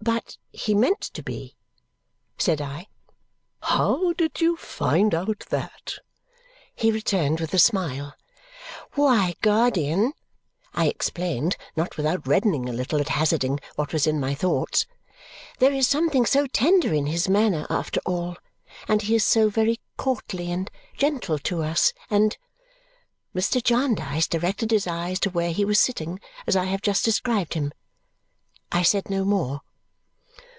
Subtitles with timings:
[0.00, 1.56] "But he meant to be!"
[2.38, 2.86] said I.
[3.60, 5.98] "How did you find out that?"
[6.74, 8.14] he returned with a smile.
[8.94, 10.12] "Why, guardian,"
[10.72, 14.86] I explained, not without reddening a little at hazarding what was in my thoughts,
[15.58, 18.36] "there is something so tender in his manner, after all,
[18.86, 22.38] and he is so very courtly and gentle to us, and"
[23.36, 23.60] Mr.
[23.62, 27.72] Jarndyce directed his eyes to where he was sitting as I have just described him.
[28.70, 29.60] I said no more.